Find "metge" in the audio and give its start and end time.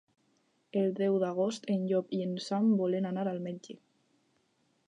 3.51-3.81